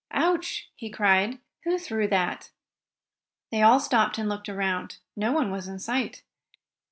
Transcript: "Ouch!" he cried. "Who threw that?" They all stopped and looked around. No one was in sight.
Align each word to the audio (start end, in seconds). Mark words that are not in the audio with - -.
"Ouch!" 0.13 0.67
he 0.73 0.89
cried. 0.89 1.37
"Who 1.63 1.77
threw 1.77 2.07
that?" 2.07 2.49
They 3.51 3.61
all 3.61 3.79
stopped 3.79 4.17
and 4.17 4.27
looked 4.27 4.49
around. 4.49 4.97
No 5.15 5.31
one 5.31 5.51
was 5.51 5.67
in 5.67 5.77
sight. 5.77 6.23